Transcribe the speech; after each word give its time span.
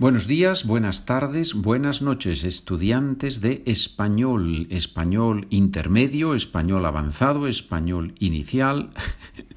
Buenos 0.00 0.26
días, 0.26 0.64
buenas 0.64 1.04
tardes, 1.04 1.52
buenas 1.52 2.00
noches, 2.00 2.44
estudiantes 2.44 3.42
de 3.42 3.62
español, 3.66 4.66
español 4.70 5.46
intermedio, 5.50 6.34
español 6.34 6.86
avanzado, 6.86 7.46
español 7.46 8.14
inicial. 8.18 8.94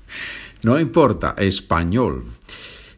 no 0.64 0.78
importa, 0.82 1.34
español. 1.38 2.26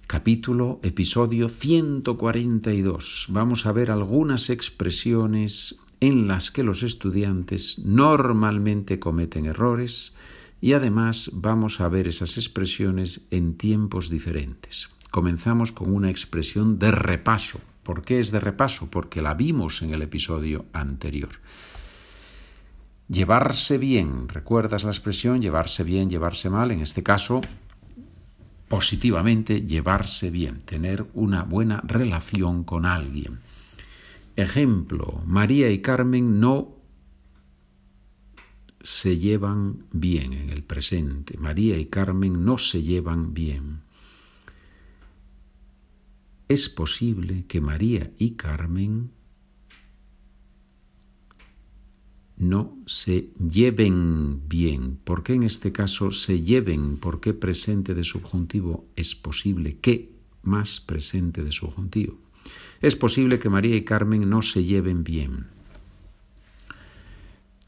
Capítulo, 0.07 0.79
episodio 0.81 1.47
142. 1.47 3.27
Vamos 3.29 3.67
a 3.67 3.71
ver 3.73 3.91
algunas 3.91 4.49
expresiones 4.49 5.81
en 5.99 6.27
las 6.27 6.49
que 6.49 6.63
los 6.63 6.81
estudiantes 6.81 7.77
normalmente 7.77 8.97
cometen 8.97 9.45
errores 9.45 10.15
y 10.61 10.73
además 10.73 11.29
vamos 11.31 11.79
a 11.79 11.89
ver 11.89 12.07
esas 12.07 12.37
expresiones 12.37 13.27
en 13.29 13.55
tiempos 13.55 14.09
diferentes. 14.09 14.89
Comenzamos 15.15 15.71
con 15.71 15.95
una 15.95 16.09
expresión 16.09 16.77
de 16.77 16.91
repaso. 16.91 17.61
¿Por 17.83 18.01
qué 18.01 18.19
es 18.19 18.31
de 18.31 18.41
repaso? 18.41 18.91
Porque 18.91 19.21
la 19.21 19.33
vimos 19.33 19.81
en 19.81 19.93
el 19.93 20.01
episodio 20.01 20.65
anterior. 20.73 21.29
Llevarse 23.07 23.77
bien. 23.77 24.27
¿Recuerdas 24.27 24.83
la 24.83 24.89
expresión 24.89 25.41
llevarse 25.41 25.85
bien, 25.85 26.09
llevarse 26.09 26.49
mal? 26.49 26.71
En 26.71 26.81
este 26.81 27.01
caso, 27.01 27.39
positivamente, 28.67 29.61
llevarse 29.61 30.31
bien, 30.31 30.59
tener 30.59 31.05
una 31.13 31.43
buena 31.43 31.79
relación 31.87 32.65
con 32.65 32.85
alguien. 32.85 33.39
Ejemplo, 34.35 35.23
María 35.25 35.71
y 35.71 35.79
Carmen 35.79 36.41
no 36.41 36.75
se 38.81 39.17
llevan 39.17 39.85
bien 39.93 40.33
en 40.33 40.49
el 40.49 40.63
presente. 40.63 41.37
María 41.37 41.77
y 41.77 41.85
Carmen 41.85 42.43
no 42.43 42.57
se 42.57 42.83
llevan 42.83 43.33
bien. 43.33 43.84
Es 46.47 46.69
posible 46.69 47.45
que 47.47 47.59
María 47.59 48.11
y 48.19 48.31
Carmen 48.31 49.11
no 52.37 52.77
se 52.85 53.29
lleven 53.39 54.47
bien. 54.47 54.97
¿Por 55.03 55.23
qué 55.23 55.33
en 55.33 55.43
este 55.43 55.71
caso 55.71 56.11
se 56.11 56.41
lleven? 56.41 56.97
¿Por 56.97 57.19
qué 57.19 57.33
presente 57.33 57.95
de 57.95 58.03
subjuntivo 58.03 58.85
es 58.95 59.15
posible 59.15 59.77
que 59.77 60.11
más 60.43 60.81
presente 60.81 61.43
de 61.43 61.51
subjuntivo? 61.51 62.19
Es 62.81 62.95
posible 62.95 63.39
que 63.39 63.49
María 63.49 63.75
y 63.75 63.83
Carmen 63.83 64.29
no 64.29 64.41
se 64.43 64.63
lleven 64.63 65.03
bien. 65.03 65.47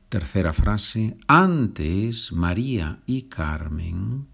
Tercera 0.09 0.53
frase, 0.53 1.17
antes 1.27 2.31
María 2.31 3.01
y 3.05 3.23
Carmen 3.23 4.27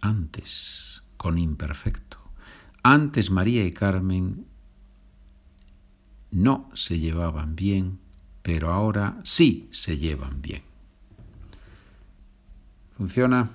antes 0.00 1.02
con 1.16 1.38
imperfecto. 1.38 2.18
Antes 2.82 3.30
María 3.30 3.64
y 3.64 3.72
Carmen 3.72 4.46
no 6.30 6.70
se 6.74 6.98
llevaban 6.98 7.56
bien, 7.56 7.98
pero 8.42 8.72
ahora 8.72 9.20
sí 9.24 9.68
se 9.72 9.98
llevan 9.98 10.42
bien. 10.42 10.62
¿Funciona? 12.92 13.50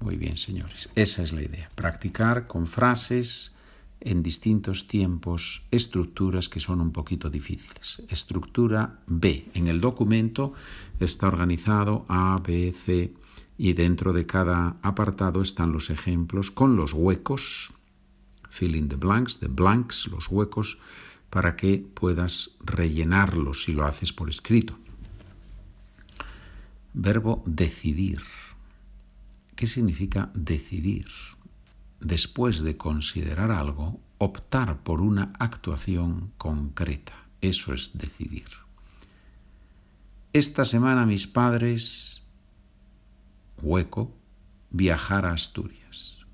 Muy 0.00 0.16
bien, 0.16 0.38
señores. 0.38 0.88
Esa 0.94 1.22
es 1.22 1.32
la 1.32 1.42
idea. 1.42 1.68
Practicar 1.74 2.46
con 2.46 2.66
frases 2.66 3.54
en 4.00 4.22
distintos 4.22 4.86
tiempos 4.86 5.64
estructuras 5.70 6.48
que 6.48 6.60
son 6.60 6.80
un 6.80 6.92
poquito 6.92 7.30
difíciles. 7.30 8.04
Estructura 8.08 9.00
B. 9.06 9.48
En 9.54 9.66
el 9.66 9.80
documento 9.80 10.52
está 11.00 11.26
organizado 11.26 12.06
A, 12.08 12.40
B, 12.42 12.72
C 12.72 13.12
y 13.58 13.74
dentro 13.74 14.14
de 14.14 14.24
cada 14.24 14.76
apartado 14.82 15.42
están 15.42 15.72
los 15.72 15.90
ejemplos 15.90 16.50
con 16.50 16.76
los 16.76 16.94
huecos, 16.94 17.72
fill 18.48 18.76
in 18.76 18.88
the 18.88 18.96
blanks, 18.96 19.38
the 19.38 19.48
blanks, 19.48 20.06
los 20.06 20.28
huecos, 20.28 20.78
para 21.28 21.56
que 21.56 21.86
puedas 21.92 22.56
rellenarlos 22.64 23.64
si 23.64 23.72
lo 23.72 23.84
haces 23.84 24.14
por 24.14 24.30
escrito. 24.30 24.78
Verbo 26.94 27.42
decidir. 27.44 28.22
¿Qué 29.54 29.66
significa 29.66 30.30
decidir? 30.32 31.08
después 32.00 32.62
de 32.62 32.76
considerar 32.76 33.50
algo, 33.50 34.00
optar 34.18 34.82
por 34.82 35.00
una 35.00 35.32
actuación 35.38 36.32
concreta. 36.38 37.14
Eso 37.40 37.72
es 37.72 37.96
decidir. 37.96 38.46
Esta 40.32 40.64
semana 40.64 41.06
mis 41.06 41.26
padres, 41.26 42.24
hueco, 43.62 44.14
viajar 44.70 45.26
a 45.26 45.32
Asturias. 45.32 46.26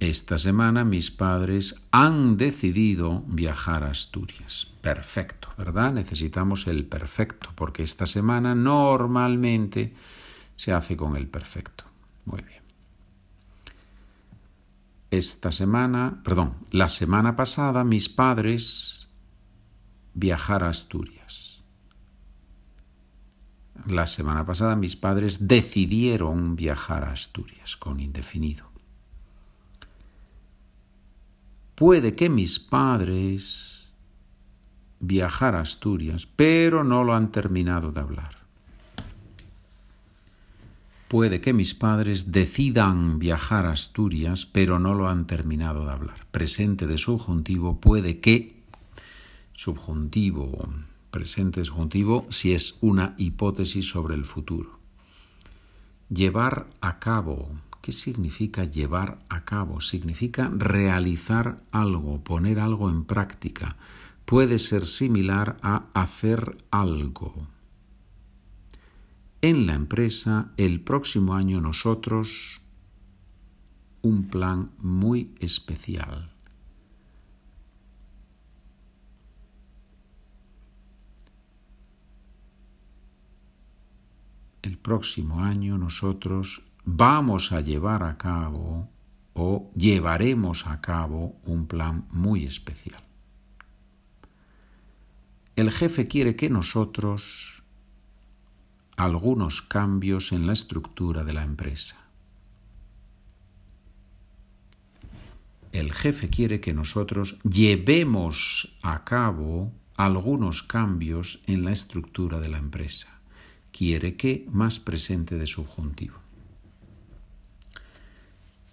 Esta 0.00 0.36
semana 0.38 0.84
mis 0.84 1.10
padres 1.12 1.76
han 1.92 2.36
decidido 2.36 3.22
viajar 3.28 3.84
a 3.84 3.90
Asturias. 3.90 4.68
Perfecto, 4.80 5.48
¿verdad? 5.56 5.92
Necesitamos 5.92 6.66
el 6.66 6.86
perfecto, 6.86 7.50
porque 7.54 7.84
esta 7.84 8.06
semana 8.06 8.54
normalmente 8.54 9.94
se 10.56 10.72
hace 10.72 10.96
con 10.96 11.16
el 11.16 11.28
perfecto. 11.28 11.84
Muy 12.24 12.42
bien 12.42 12.62
esta 15.12 15.50
semana, 15.50 16.22
perdón, 16.24 16.54
la 16.70 16.88
semana 16.88 17.36
pasada 17.36 17.84
mis 17.84 18.08
padres 18.08 19.08
viajar 20.14 20.64
a 20.64 20.70
Asturias. 20.70 21.51
La 23.86 24.06
semana 24.06 24.46
pasada 24.46 24.76
mis 24.76 24.96
padres 24.96 25.48
decidieron 25.48 26.56
viajar 26.56 27.04
a 27.04 27.12
Asturias 27.12 27.76
con 27.76 28.00
indefinido. 28.00 28.70
Puede 31.74 32.14
que 32.14 32.28
mis 32.28 32.60
padres 32.60 33.88
viajar 35.00 35.56
a 35.56 35.60
Asturias, 35.60 36.26
pero 36.26 36.84
no 36.84 37.02
lo 37.02 37.14
han 37.14 37.32
terminado 37.32 37.90
de 37.90 38.00
hablar. 38.00 38.42
Puede 41.08 41.40
que 41.40 41.52
mis 41.52 41.74
padres 41.74 42.32
decidan 42.32 43.18
viajar 43.18 43.66
a 43.66 43.72
Asturias, 43.72 44.46
pero 44.46 44.78
no 44.78 44.94
lo 44.94 45.08
han 45.08 45.26
terminado 45.26 45.84
de 45.84 45.92
hablar. 45.92 46.26
Presente 46.30 46.86
de 46.86 46.96
subjuntivo 46.96 47.80
puede 47.80 48.20
que 48.20 48.62
subjuntivo, 49.52 50.66
presente 51.12 51.64
subjuntivo 51.64 52.26
si 52.30 52.54
es 52.54 52.78
una 52.80 53.14
hipótesis 53.18 53.86
sobre 53.86 54.16
el 54.16 54.24
futuro. 54.24 54.80
Llevar 56.08 56.66
a 56.80 56.98
cabo. 56.98 57.52
¿Qué 57.80 57.92
significa 57.92 58.64
llevar 58.64 59.20
a 59.28 59.44
cabo? 59.44 59.80
Significa 59.80 60.50
realizar 60.52 61.58
algo, 61.70 62.24
poner 62.24 62.58
algo 62.58 62.90
en 62.90 63.04
práctica. 63.04 63.76
Puede 64.24 64.58
ser 64.58 64.86
similar 64.86 65.56
a 65.62 65.86
hacer 65.94 66.58
algo 66.72 67.46
en 69.42 69.66
la 69.66 69.74
empresa 69.74 70.52
el 70.56 70.80
próximo 70.80 71.34
año 71.34 71.60
nosotros 71.60 72.60
un 74.00 74.28
plan 74.28 74.70
muy 74.78 75.34
especial. 75.40 76.26
Próximo 84.82 85.42
año 85.42 85.78
nosotros 85.78 86.62
vamos 86.84 87.52
a 87.52 87.60
llevar 87.60 88.02
a 88.02 88.18
cabo 88.18 88.88
o 89.34 89.70
llevaremos 89.74 90.66
a 90.66 90.80
cabo 90.80 91.40
un 91.44 91.66
plan 91.66 92.06
muy 92.10 92.44
especial. 92.44 93.00
El 95.56 95.70
jefe 95.70 96.06
quiere 96.06 96.34
que 96.34 96.50
nosotros 96.50 97.62
algunos 98.96 99.62
cambios 99.62 100.32
en 100.32 100.46
la 100.46 100.52
estructura 100.52 101.24
de 101.24 101.32
la 101.32 101.42
empresa. 101.42 101.98
El 105.72 105.92
jefe 105.92 106.28
quiere 106.28 106.60
que 106.60 106.74
nosotros 106.74 107.38
llevemos 107.42 108.76
a 108.82 109.04
cabo 109.04 109.72
algunos 109.96 110.62
cambios 110.62 111.42
en 111.46 111.64
la 111.64 111.72
estructura 111.72 112.40
de 112.40 112.48
la 112.48 112.58
empresa. 112.58 113.21
Quiere 113.72 114.16
que 114.16 114.46
más 114.50 114.78
presente 114.78 115.36
de 115.38 115.46
subjuntivo. 115.46 116.18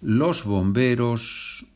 Los 0.00 0.44
bomberos, 0.44 1.66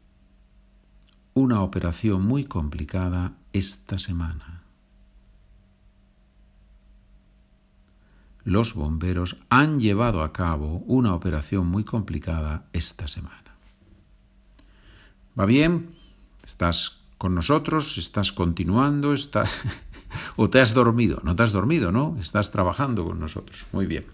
una 1.35 1.63
operación 1.63 2.25
muy 2.25 2.45
complicada 2.45 3.33
esta 3.53 3.99
semana. 3.99 4.55
los 8.45 8.75
bomberos 8.75 9.39
han 9.49 9.81
llevado 9.81 10.23
a 10.23 10.33
cabo 10.33 10.85
una 10.87 11.15
operación 11.15 11.67
muy 11.67 11.83
complicada 11.83 12.67
esta 12.73 13.09
semana. 13.09 13.57
¿Va 15.39 15.47
bien? 15.47 15.97
¿Estás 16.45 17.01
con 17.19 17.35
nosotros? 17.35 17.99
¿Estás 17.99 18.33
continuando? 18.33 19.15
¿Estás... 19.15 19.61
¿O 20.37 20.51
te 20.51 20.61
has 20.61 20.75
dormido? 20.75 21.21
No 21.25 21.37
te 21.37 21.43
has 21.43 21.53
dormido, 21.53 21.93
¿no? 21.93 22.17
Estás 22.21 22.51
trabajando 22.51 23.05
con 23.05 23.19
nosotros. 23.19 23.67
Muy 23.73 23.87
bien. 23.87 24.07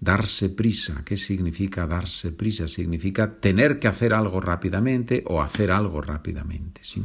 Darse 0.00 0.48
prisa. 0.48 1.02
¿Qué 1.04 1.16
significa 1.16 1.86
darse 1.86 2.32
prisa? 2.32 2.68
Significa 2.68 3.34
tener 3.40 3.78
que 3.78 3.88
hacer 3.88 4.14
algo 4.14 4.40
rápidamente 4.40 5.24
o 5.26 5.42
hacer 5.42 5.70
algo 5.70 6.00
rápidamente. 6.00 6.80
¿sí? 6.84 7.02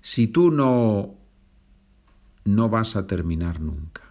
Si 0.00 0.28
tú 0.28 0.50
no, 0.50 1.16
no 2.44 2.68
vas 2.68 2.96
a 2.96 3.06
terminar 3.06 3.60
nunca, 3.60 4.02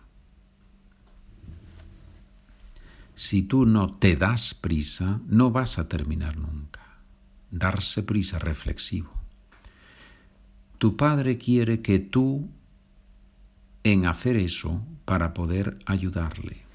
si 3.17 3.41
tú 3.41 3.65
no 3.65 3.95
te 3.95 4.15
das 4.15 4.53
prisa, 4.53 5.21
no 5.27 5.49
vas 5.49 5.79
a 5.79 5.87
terminar 5.87 6.37
nunca. 6.37 6.99
Darse 7.49 8.03
prisa 8.03 8.37
reflexivo. 8.37 9.09
Tu 10.77 10.95
padre 10.95 11.39
quiere 11.39 11.81
que 11.81 11.97
tú 11.97 12.47
en 13.83 14.05
hacer 14.05 14.35
eso 14.37 14.85
para 15.05 15.33
poder 15.33 15.79
ayudarle. 15.85 16.67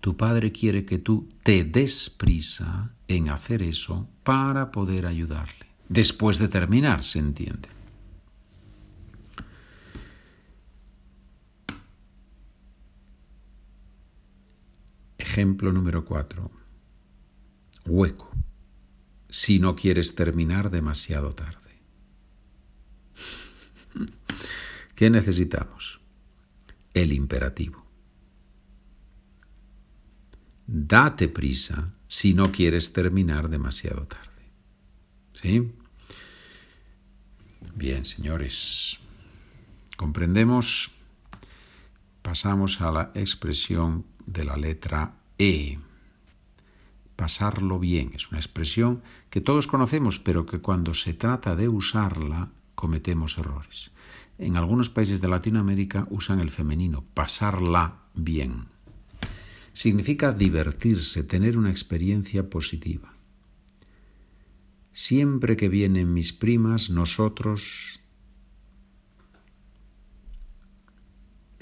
Tu 0.00 0.16
padre 0.16 0.52
quiere 0.52 0.84
que 0.84 0.98
tú 0.98 1.28
te 1.42 1.64
des 1.64 2.10
prisa 2.10 2.92
en 3.08 3.28
hacer 3.28 3.62
eso 3.62 4.08
para 4.22 4.70
poder 4.70 5.04
ayudarle. 5.06 5.66
Después 5.88 6.38
de 6.38 6.48
terminar, 6.48 7.02
se 7.02 7.18
entiende. 7.18 7.68
Ejemplo 15.18 15.72
número 15.72 16.04
cuatro. 16.04 16.50
Hueco. 17.84 18.30
Si 19.28 19.58
no 19.58 19.74
quieres 19.74 20.14
terminar 20.14 20.70
demasiado 20.70 21.34
tarde. 21.34 21.65
¿Qué 24.94 25.10
necesitamos? 25.10 26.00
El 26.94 27.12
imperativo. 27.12 27.84
Date 30.66 31.28
prisa 31.28 31.92
si 32.06 32.34
no 32.34 32.50
quieres 32.50 32.92
terminar 32.92 33.48
demasiado 33.48 34.06
tarde. 34.06 34.50
¿Sí? 35.34 35.72
Bien, 37.74 38.04
señores. 38.04 38.98
Comprendemos. 39.96 40.92
Pasamos 42.22 42.80
a 42.80 42.90
la 42.90 43.12
expresión 43.14 44.04
de 44.26 44.44
la 44.44 44.56
letra 44.56 45.14
E. 45.38 45.78
Pasarlo 47.14 47.78
bien 47.78 48.12
es 48.14 48.30
una 48.30 48.40
expresión 48.40 49.02
que 49.30 49.40
todos 49.40 49.66
conocemos, 49.66 50.18
pero 50.18 50.44
que 50.44 50.60
cuando 50.60 50.92
se 50.92 51.14
trata 51.14 51.54
de 51.54 51.68
usarla 51.68 52.50
cometemos 52.76 53.38
errores. 53.38 53.90
En 54.38 54.54
algunos 54.54 54.88
países 54.90 55.20
de 55.20 55.26
Latinoamérica 55.26 56.06
usan 56.10 56.38
el 56.38 56.50
femenino, 56.50 57.04
pasarla 57.14 58.02
bien 58.14 58.76
significa 59.76 60.32
divertirse, 60.32 61.22
tener 61.22 61.58
una 61.58 61.70
experiencia 61.70 62.48
positiva. 62.48 63.12
Siempre 64.94 65.54
que 65.54 65.68
vienen 65.68 66.14
mis 66.14 66.32
primas, 66.32 66.88
nosotros 66.88 68.00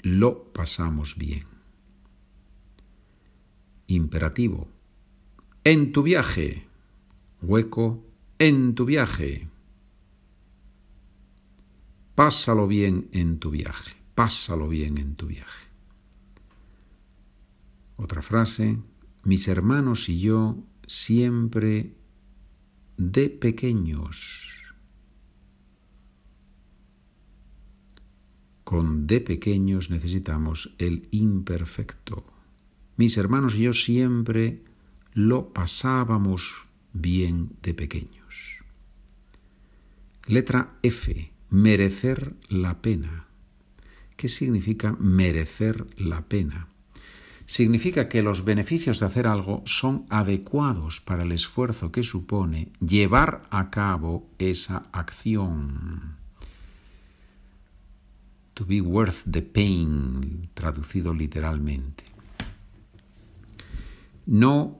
lo 0.01 0.53
pasamos 0.53 1.17
bien. 1.17 1.43
Imperativo. 3.87 4.69
En 5.65 5.91
tu 5.91 6.01
viaje. 6.01 6.65
Hueco. 7.41 8.01
En 8.39 8.75
tu 8.75 8.85
viaje. 8.85 9.49
Pásalo 12.15 12.67
bien 12.67 13.09
en 13.11 13.39
tu 13.39 13.51
viaje. 13.51 13.95
Pásalo 14.15 14.69
bien 14.69 14.97
en 14.97 15.15
tu 15.15 15.27
viaje. 15.27 15.67
Otra 17.97 18.21
frase, 18.21 18.79
mis 19.23 19.47
hermanos 19.47 20.07
y 20.07 20.19
yo 20.19 20.57
siempre 20.87 21.93
de 22.97 23.29
pequeños. 23.29 24.53
Con 28.63 29.07
de 29.07 29.21
pequeños 29.21 29.89
necesitamos 29.89 30.73
el 30.77 31.07
imperfecto. 31.11 32.23
Mis 32.97 33.17
hermanos 33.17 33.55
y 33.55 33.63
yo 33.63 33.73
siempre 33.73 34.63
lo 35.13 35.53
pasábamos 35.53 36.63
bien 36.93 37.51
de 37.61 37.73
pequeños. 37.73 38.63
Letra 40.27 40.79
F. 40.81 41.34
Merecer 41.49 42.35
la 42.49 42.81
pena. 42.81 43.27
¿Qué 44.15 44.27
significa 44.27 44.95
merecer 44.99 45.85
la 45.97 46.21
pena? 46.27 46.67
significa 47.45 48.09
que 48.09 48.21
los 48.21 48.43
beneficios 48.43 48.99
de 48.99 49.05
hacer 49.05 49.27
algo 49.27 49.61
son 49.65 50.05
adecuados 50.09 51.01
para 51.01 51.23
el 51.23 51.31
esfuerzo 51.31 51.91
que 51.91 52.03
supone 52.03 52.71
llevar 52.79 53.43
a 53.51 53.69
cabo 53.69 54.29
esa 54.39 54.83
acción. 54.91 56.17
To 58.55 58.65
be 58.65 58.81
worth 58.81 59.23
the 59.29 59.41
pain, 59.41 60.49
traducido 60.53 61.13
literalmente. 61.13 62.05
No 64.25 64.79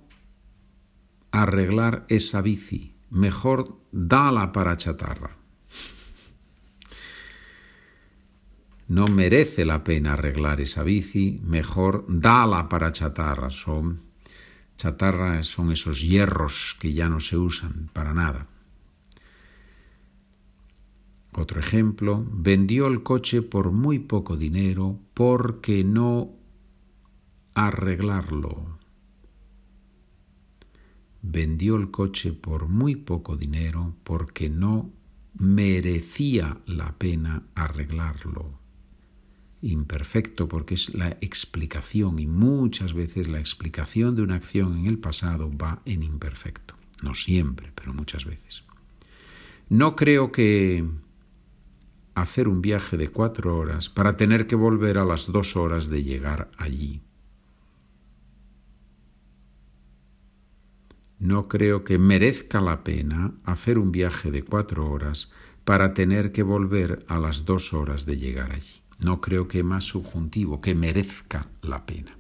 arreglar 1.32 2.06
esa 2.08 2.42
bici, 2.42 2.96
mejor 3.10 3.80
dala 3.92 4.52
para 4.54 4.78
chatarra. 4.78 5.35
No 8.88 9.08
merece 9.08 9.66
la 9.66 9.84
pena 9.84 10.14
arreglar 10.14 10.62
esa 10.62 10.84
bici, 10.84 11.40
mejor 11.44 12.06
dala 12.08 12.70
para 12.70 12.92
chatarra. 12.92 13.50
Son, 13.50 14.02
chatarra 14.78 15.42
son 15.44 15.72
esos 15.72 16.02
hierros 16.02 16.78
que 16.80 16.94
ya 16.94 17.10
no 17.10 17.20
se 17.20 17.38
usan 17.38 17.90
para 17.94 18.14
nada. 18.14 18.48
Otro 21.34 21.60
ejemplo, 21.60 22.26
vendió 22.32 22.88
el 22.88 23.04
coche 23.04 23.42
por 23.42 23.72
muy 23.72 24.00
poco 24.00 24.38
dinero 24.38 25.00
porque 25.14 25.84
no 25.84 26.34
arreglarlo. 27.56 28.78
Vendió 31.22 31.76
el 31.76 31.90
coche 31.90 32.32
por 32.34 32.68
muy 32.68 32.96
poco 32.96 33.36
dinero 33.36 33.96
porque 34.04 34.50
no 34.50 34.92
merecía 35.34 36.60
la 36.68 36.94
pena 36.98 37.44
arreglarlo 37.56 38.65
imperfecto 39.66 40.48
porque 40.48 40.76
es 40.76 40.94
la 40.94 41.18
explicación 41.22 42.20
y 42.20 42.28
muchas 42.28 42.94
veces 42.94 43.28
la 43.28 43.40
explicación 43.40 44.16
de 44.16 44.22
una 44.22 44.36
acción 44.36 44.78
en 44.78 44.86
el 44.86 45.00
pasado 45.00 45.52
va 45.52 45.82
en 45.86 46.04
imperfecto. 46.04 46.76
No 47.04 47.16
siempre, 47.16 47.72
pero 47.74 47.94
muchas 47.94 48.26
veces. 48.26 48.64
No 49.70 49.96
creo 49.96 50.32
que 50.32 50.86
hacer 52.14 52.48
un 52.48 52.62
viaje 52.62 52.96
de 52.98 53.10
cuatro 53.10 53.58
horas 53.58 53.90
para 53.90 54.16
tener 54.16 54.48
que 54.48 54.56
volver 54.56 54.98
a 54.98 55.06
las 55.06 55.32
dos 55.32 55.56
horas 55.56 55.90
de 55.90 56.04
llegar 56.04 56.50
allí. 56.58 57.02
No 61.18 61.48
creo 61.48 61.84
que 61.84 61.98
merezca 61.98 62.62
la 62.62 62.84
pena 62.84 63.34
hacer 63.44 63.80
un 63.80 63.92
viaje 63.92 64.32
de 64.32 64.44
cuatro 64.44 64.90
horas 64.90 65.32
para 65.64 65.94
tener 65.94 66.32
que 66.32 66.44
volver 66.44 67.00
a 67.08 67.18
las 67.20 67.46
dos 67.46 67.74
horas 67.74 68.06
de 68.06 68.18
llegar 68.18 68.52
allí. 68.52 68.85
No 69.00 69.22
creo 69.22 69.48
que 69.48 69.64
más 69.64 69.84
subjuntivo, 69.84 70.62
que 70.62 70.76
merezca 70.76 71.48
la 71.62 71.86
pena. 71.86 72.12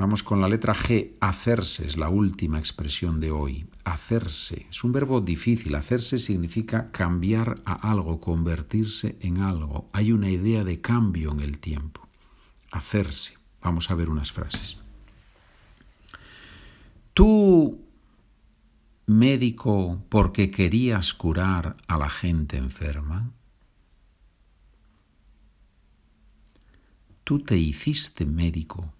Vamos 0.00 0.22
con 0.22 0.40
la 0.40 0.48
letra 0.48 0.74
G. 0.74 1.16
Hacerse 1.20 1.86
es 1.86 1.96
la 1.96 2.08
última 2.08 2.58
expresión 2.58 3.20
de 3.20 3.30
hoy. 3.30 3.66
Hacerse 3.84 4.66
es 4.70 4.82
un 4.82 4.92
verbo 4.92 5.20
difícil. 5.20 5.74
Hacerse 5.74 6.16
significa 6.16 6.90
cambiar 6.90 7.60
a 7.66 7.90
algo, 7.90 8.18
convertirse 8.18 9.18
en 9.20 9.42
algo. 9.42 9.90
Hay 9.92 10.12
una 10.12 10.30
idea 10.30 10.64
de 10.64 10.80
cambio 10.80 11.32
en 11.32 11.40
el 11.40 11.58
tiempo. 11.58 12.08
Hacerse. 12.70 13.36
Vamos 13.62 13.90
a 13.90 13.94
ver 13.94 14.08
unas 14.08 14.32
frases. 14.32 14.78
Tú, 17.12 17.84
médico, 19.06 20.02
porque 20.08 20.50
querías 20.50 21.12
curar 21.12 21.76
a 21.88 21.98
la 21.98 22.08
gente 22.08 22.56
enferma, 22.56 23.32
tú 27.30 27.38
te 27.38 27.56
hiciste 27.56 28.26
médico 28.26 28.92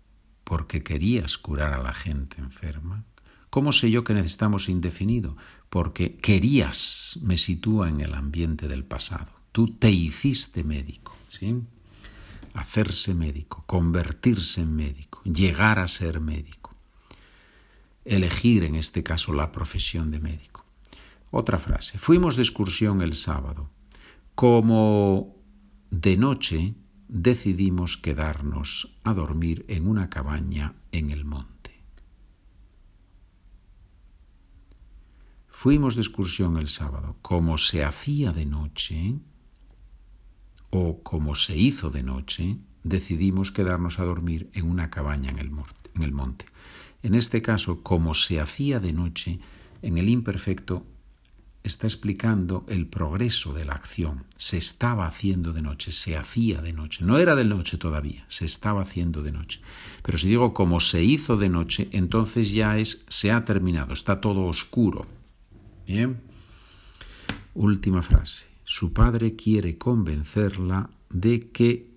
porque 0.45 0.85
querías 0.85 1.37
curar 1.37 1.75
a 1.75 1.83
la 1.83 1.93
gente 1.93 2.41
enferma. 2.41 3.05
¿Cómo 3.51 3.73
sé 3.73 3.91
yo 3.91 4.05
que 4.05 4.15
necesitamos 4.15 4.69
indefinido? 4.69 5.37
Porque 5.69 6.15
querías 6.15 7.19
me 7.23 7.37
sitúa 7.37 7.89
en 7.89 8.01
el 8.01 8.15
ambiente 8.15 8.69
del 8.69 8.85
pasado. 8.85 9.33
Tú 9.51 9.75
te 9.75 9.91
hiciste 9.91 10.63
médico, 10.63 11.17
¿sí? 11.27 11.61
Hacerse 12.55 13.15
médico, 13.15 13.65
convertirse 13.67 14.61
en 14.61 14.77
médico, 14.77 15.21
llegar 15.25 15.81
a 15.81 15.89
ser 15.89 16.21
médico. 16.21 16.77
Elegir 18.05 18.63
en 18.63 18.77
este 18.77 19.03
caso 19.03 19.33
la 19.33 19.51
profesión 19.51 20.13
de 20.13 20.21
médico. 20.21 20.65
Otra 21.33 21.59
frase. 21.59 21.99
Fuimos 21.99 22.37
de 22.37 22.43
excursión 22.43 23.03
el 23.03 23.17
sábado. 23.17 23.71
Como 24.37 25.35
de 25.91 26.17
noche 26.17 26.77
decidimos 27.11 27.97
quedarnos 27.97 28.97
a 29.03 29.15
dormir 29.15 29.65
en 29.69 29.89
una 29.89 30.09
cabaña 30.09 30.75
en 30.93 31.11
el 31.11 31.25
monte. 31.25 31.83
Fuimos 35.49 35.97
de 35.97 36.03
excursión 36.03 36.57
el 36.57 36.69
sábado. 36.69 37.17
Como 37.21 37.59
se 37.59 37.85
hacía 37.85 38.33
de 38.33 38.47
noche, 38.47 39.17
o 40.71 41.03
como 41.03 41.35
se 41.35 41.57
hizo 41.57 41.91
de 41.91 42.05
noche, 42.05 42.59
decidimos 42.85 43.51
quedarnos 43.51 43.99
a 43.99 44.05
dormir 44.05 44.49
en 44.55 44.71
una 44.71 44.89
cabaña 44.89 45.31
en 45.31 45.39
el, 45.39 46.13
monte. 46.13 46.47
En 47.03 47.17
este 47.17 47.43
caso, 47.43 47.83
como 47.83 48.15
se 48.15 48.41
hacía 48.41 48.79
de 48.79 48.93
noche, 48.93 49.41
en 49.83 49.99
el 49.99 50.09
imperfecto 50.09 50.87
está 51.63 51.87
explicando 51.87 52.65
el 52.69 52.87
progreso 52.87 53.53
de 53.53 53.65
la 53.65 53.75
acción. 53.75 54.25
Se 54.37 54.57
estaba 54.57 55.07
haciendo 55.07 55.53
de 55.53 55.63
noche, 55.63 55.93
se 55.93 56.17
hacía 56.17 56.61
de 56.63 56.73
noche. 56.73 57.05
No 57.05 57.19
era 57.19 57.37
de 57.37 57.45
noche 57.45 57.77
todavía, 57.77 58.25
se 58.29 58.45
estaba 58.45 58.83
haciendo 58.83 59.23
de 59.23 59.33
noche. 59.33 59.61
Pero 60.03 60.19
si 60.19 60.29
digo 60.29 60.55
como 60.55 60.81
se 60.81 61.03
hizo 61.03 61.37
de 61.37 61.49
noche, 61.49 61.89
entonces 61.93 62.53
ya 62.53 62.79
es 62.79 63.05
se 63.09 63.31
ha 63.31 63.45
terminado, 63.45 63.93
está 63.93 64.21
todo 64.21 64.45
oscuro. 64.45 65.07
Bien. 65.87 66.21
Última 67.55 68.03
frase. 68.03 68.47
Su 68.65 68.93
padre 68.93 69.35
quiere 69.35 69.77
convencerla 69.77 70.91
de 71.11 71.51
que 71.51 71.91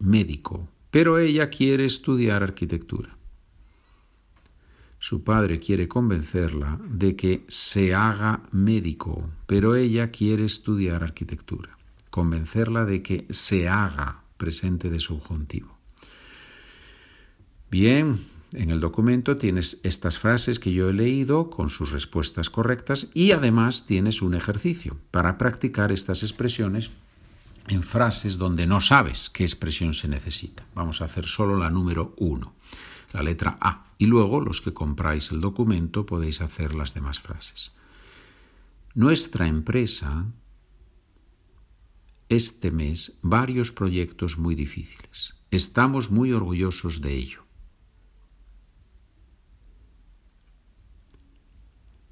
médico, 0.00 0.68
pero 0.90 1.18
ella 1.18 1.48
quiere 1.48 1.84
estudiar 1.84 2.42
arquitectura. 2.42 3.16
Su 5.02 5.24
padre 5.24 5.60
quiere 5.60 5.88
convencerla 5.88 6.78
de 6.86 7.16
que 7.16 7.42
se 7.48 7.94
haga 7.94 8.42
médico, 8.52 9.30
pero 9.46 9.74
ella 9.74 10.10
quiere 10.10 10.44
estudiar 10.44 11.02
arquitectura. 11.02 11.70
Convencerla 12.10 12.84
de 12.84 13.00
que 13.00 13.26
se 13.30 13.66
haga 13.66 14.24
presente 14.36 14.90
de 14.90 15.00
subjuntivo. 15.00 15.74
Bien, 17.70 18.20
en 18.52 18.70
el 18.70 18.80
documento 18.80 19.38
tienes 19.38 19.80
estas 19.84 20.18
frases 20.18 20.58
que 20.58 20.72
yo 20.72 20.90
he 20.90 20.92
leído 20.92 21.48
con 21.48 21.70
sus 21.70 21.92
respuestas 21.92 22.50
correctas 22.50 23.08
y 23.14 23.32
además 23.32 23.86
tienes 23.86 24.20
un 24.20 24.34
ejercicio 24.34 24.98
para 25.10 25.38
practicar 25.38 25.92
estas 25.92 26.22
expresiones 26.22 26.90
en 27.68 27.82
frases 27.82 28.36
donde 28.36 28.66
no 28.66 28.82
sabes 28.82 29.30
qué 29.30 29.44
expresión 29.44 29.94
se 29.94 30.08
necesita. 30.08 30.66
Vamos 30.74 31.00
a 31.00 31.06
hacer 31.06 31.26
solo 31.26 31.56
la 31.56 31.70
número 31.70 32.14
uno 32.18 32.52
la 33.12 33.22
letra 33.22 33.58
A. 33.60 33.92
Y 33.98 34.06
luego, 34.06 34.40
los 34.40 34.60
que 34.60 34.72
compráis 34.72 35.30
el 35.30 35.40
documento, 35.40 36.06
podéis 36.06 36.40
hacer 36.40 36.74
las 36.74 36.94
demás 36.94 37.20
frases. 37.20 37.72
Nuestra 38.94 39.46
empresa, 39.46 40.26
este 42.28 42.70
mes, 42.70 43.18
varios 43.22 43.72
proyectos 43.72 44.38
muy 44.38 44.54
difíciles. 44.54 45.34
Estamos 45.50 46.10
muy 46.10 46.32
orgullosos 46.32 47.00
de 47.00 47.14
ello. 47.14 47.44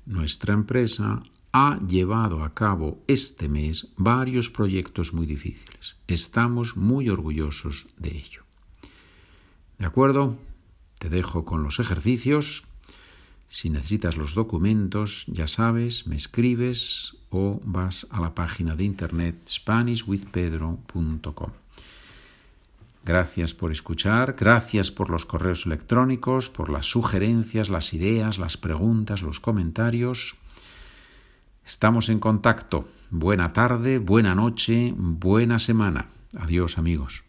Nuestra 0.06 0.54
empresa 0.54 1.22
ha 1.52 1.78
llevado 1.86 2.42
a 2.42 2.54
cabo 2.54 3.02
este 3.06 3.48
mes 3.48 3.92
varios 3.96 4.50
proyectos 4.50 5.12
muy 5.12 5.26
difíciles. 5.26 5.96
Estamos 6.06 6.76
muy 6.76 7.08
orgullosos 7.08 7.86
de 7.98 8.16
ello. 8.16 8.44
¿De 9.78 9.86
acuerdo? 9.86 10.38
Te 10.98 11.08
dejo 11.08 11.44
con 11.44 11.62
los 11.62 11.78
ejercicios. 11.78 12.64
Si 13.48 13.70
necesitas 13.70 14.16
los 14.16 14.34
documentos, 14.34 15.24
ya 15.28 15.46
sabes, 15.46 16.06
me 16.06 16.16
escribes 16.16 17.16
o 17.30 17.60
vas 17.64 18.06
a 18.10 18.20
la 18.20 18.34
página 18.34 18.76
de 18.76 18.84
internet 18.84 19.36
SpanishWithPedro.com. 19.48 21.50
Gracias 23.04 23.54
por 23.54 23.72
escuchar, 23.72 24.36
gracias 24.38 24.90
por 24.90 25.08
los 25.08 25.24
correos 25.24 25.64
electrónicos, 25.64 26.50
por 26.50 26.68
las 26.68 26.86
sugerencias, 26.86 27.70
las 27.70 27.94
ideas, 27.94 28.38
las 28.38 28.58
preguntas, 28.58 29.22
los 29.22 29.40
comentarios. 29.40 30.36
Estamos 31.64 32.10
en 32.10 32.18
contacto. 32.18 32.86
Buena 33.10 33.54
tarde, 33.54 33.98
buena 33.98 34.34
noche, 34.34 34.92
buena 34.94 35.58
semana. 35.58 36.08
Adiós 36.36 36.76
amigos. 36.76 37.27